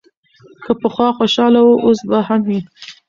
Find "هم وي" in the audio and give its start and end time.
2.27-2.59